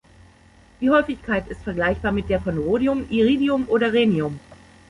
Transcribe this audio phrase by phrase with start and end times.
[0.79, 4.39] Die Häufigkeit ist vergleichbar mit der von Rhodium, Iridium oder Rhenium.